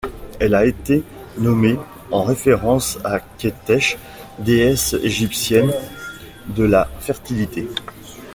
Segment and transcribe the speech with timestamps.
[0.39, 1.03] Elle a été
[1.37, 1.77] nommée
[2.09, 3.99] en référence à Qetesh,
[4.39, 5.71] déesse égyptienne
[6.55, 7.67] de la fertilité.